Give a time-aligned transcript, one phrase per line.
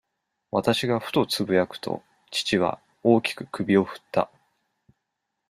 [0.49, 2.01] 私がふとつぶやくと、
[2.31, 4.31] 父は、大きく首をふった。